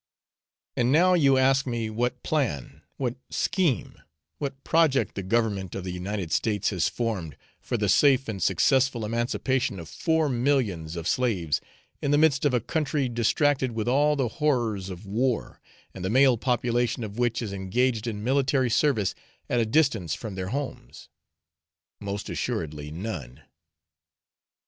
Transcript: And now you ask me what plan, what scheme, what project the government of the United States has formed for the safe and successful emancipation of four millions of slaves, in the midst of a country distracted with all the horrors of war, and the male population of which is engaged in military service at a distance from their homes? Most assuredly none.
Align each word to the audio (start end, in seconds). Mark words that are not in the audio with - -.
And 0.75 0.91
now 0.91 1.13
you 1.13 1.37
ask 1.37 1.67
me 1.67 1.87
what 1.91 2.23
plan, 2.23 2.81
what 2.97 3.17
scheme, 3.29 4.01
what 4.39 4.63
project 4.63 5.13
the 5.13 5.21
government 5.21 5.75
of 5.75 5.83
the 5.83 5.91
United 5.91 6.31
States 6.31 6.71
has 6.71 6.89
formed 6.89 7.37
for 7.59 7.77
the 7.77 7.87
safe 7.87 8.27
and 8.27 8.41
successful 8.41 9.05
emancipation 9.05 9.79
of 9.79 9.87
four 9.87 10.27
millions 10.27 10.95
of 10.95 11.07
slaves, 11.07 11.61
in 12.01 12.09
the 12.09 12.17
midst 12.17 12.45
of 12.45 12.53
a 12.55 12.59
country 12.59 13.09
distracted 13.09 13.73
with 13.73 13.87
all 13.87 14.15
the 14.15 14.27
horrors 14.39 14.89
of 14.89 15.05
war, 15.05 15.61
and 15.93 16.03
the 16.03 16.09
male 16.09 16.35
population 16.35 17.03
of 17.03 17.19
which 17.19 17.39
is 17.39 17.53
engaged 17.53 18.07
in 18.07 18.23
military 18.23 18.71
service 18.71 19.13
at 19.51 19.59
a 19.59 19.67
distance 19.67 20.15
from 20.15 20.33
their 20.33 20.47
homes? 20.47 21.09
Most 21.99 22.27
assuredly 22.27 22.89
none. 22.89 23.43